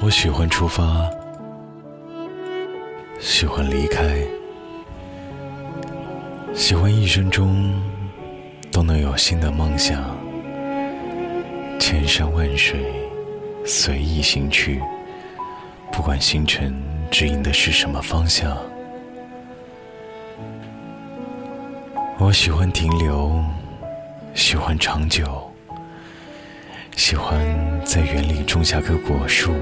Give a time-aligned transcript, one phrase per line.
[0.00, 1.10] 我喜欢出发，
[3.18, 4.22] 喜欢离开，
[6.54, 7.74] 喜欢一生中
[8.70, 10.16] 都能有新的梦想，
[11.80, 12.80] 千山万水
[13.66, 14.80] 随意行去，
[15.90, 16.72] 不管星辰
[17.10, 18.56] 指引的是什么方向。
[22.18, 23.44] 我喜欢停留，
[24.32, 25.52] 喜欢长久，
[26.96, 27.40] 喜欢
[27.84, 29.52] 在园里种下棵果树。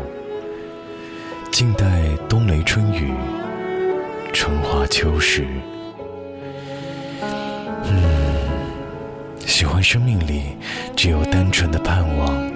[1.56, 1.86] 静待
[2.28, 3.14] 冬雷春雨，
[4.30, 5.46] 春花秋实。
[7.22, 8.02] 嗯，
[9.38, 10.54] 喜欢生命里
[10.94, 12.52] 只有单纯的盼望，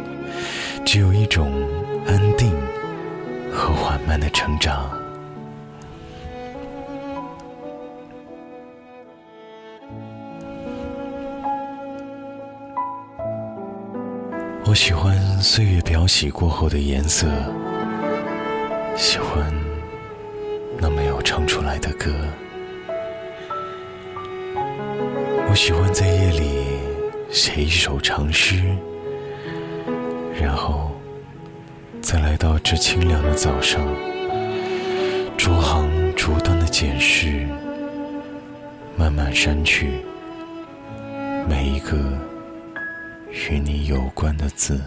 [0.84, 1.50] 只有一种
[2.06, 2.52] 安定
[3.50, 4.90] 和缓慢的成长。
[14.66, 17.26] 我喜欢岁月漂洗过后的颜色。
[19.00, 19.50] 喜欢
[20.78, 22.10] 那没有唱出来的歌，
[25.48, 26.66] 我喜欢在夜里
[27.30, 28.62] 写一首长诗，
[30.38, 30.90] 然后
[32.02, 33.80] 再来到这清凉的早上，
[35.38, 37.48] 逐行逐段的检视，
[38.98, 39.88] 慢慢删去
[41.48, 41.96] 每一个
[43.30, 44.78] 与你有关的字。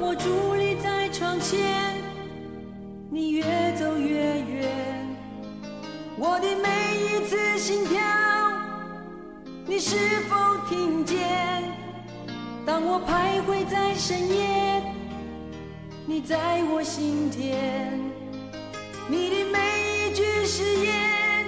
[0.00, 1.58] 当我伫立在窗前，
[3.10, 3.42] 你越
[3.72, 4.70] 走越远，
[6.16, 6.68] 我的每
[7.02, 7.98] 一次心跳，
[9.66, 9.96] 你是
[10.28, 10.36] 否
[10.68, 11.18] 听见？
[12.64, 14.80] 当我徘徊在深夜，
[16.06, 17.98] 你在我心田，
[19.08, 19.58] 你的每
[20.06, 21.44] 一句誓言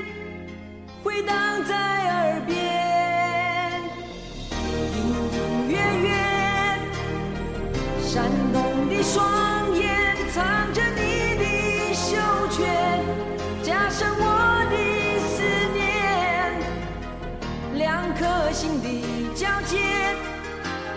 [1.05, 2.70] 回荡在耳边，
[8.13, 10.43] 闪动的双眼藏
[10.75, 12.17] 着你的羞
[12.51, 12.67] 怯，
[13.63, 14.75] 加深我的
[15.29, 15.79] 思念，
[17.75, 18.89] 两颗心的
[19.33, 19.77] 交界，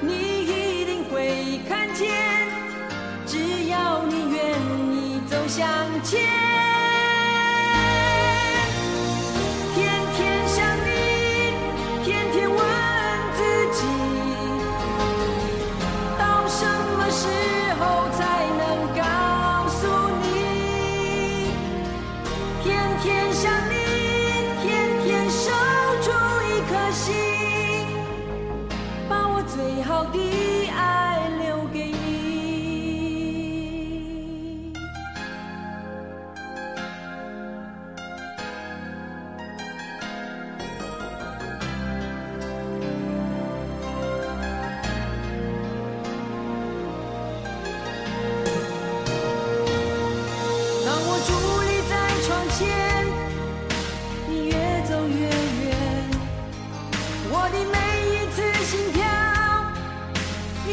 [0.02, 2.10] 你一定会看见，
[3.28, 4.60] 只要你愿
[4.92, 5.68] 意走向
[6.04, 6.63] 前。
[23.04, 23.76] 天天想你，
[24.64, 24.72] 天
[25.04, 25.52] 天守
[26.02, 26.10] 住
[26.48, 27.14] 一颗心，
[29.10, 30.18] 把我最好的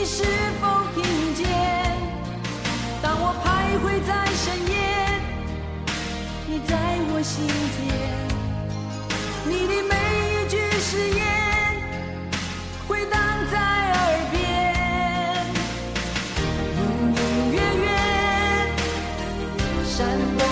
[0.01, 0.25] 你是
[0.59, 1.47] 否听见
[3.03, 4.75] 当我徘徊在深夜
[6.47, 6.73] 你在
[7.13, 7.47] 我心
[7.77, 7.79] 田
[9.45, 9.93] 你的每
[10.33, 11.21] 一句誓言
[12.89, 13.21] 回荡
[13.53, 13.59] 在
[13.93, 14.01] 耳
[14.33, 14.35] 边
[16.79, 16.81] 隐
[17.13, 17.21] 隐
[17.53, 17.87] 约约
[19.85, 19.99] 山
[20.39, 20.50] 崩